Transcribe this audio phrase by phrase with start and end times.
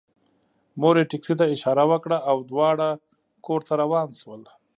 [0.79, 2.89] مور یې ټکسي ته اشاره وکړه او دواړه
[3.45, 4.41] کور ته روان شول